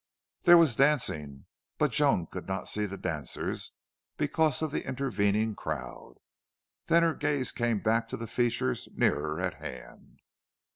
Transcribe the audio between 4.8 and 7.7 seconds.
intervening crowd. Then her gaze